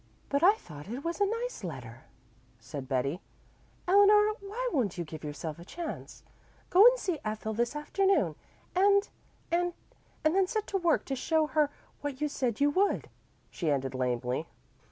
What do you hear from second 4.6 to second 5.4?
won't you give